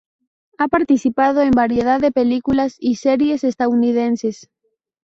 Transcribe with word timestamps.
Ha 0.57 0.67
participado 0.67 1.41
en 1.43 1.51
variedad 1.51 1.99
de 1.99 2.11
películas 2.11 2.75
y 2.79 2.95
series 2.95 3.43
estadounidenses. 3.43 4.49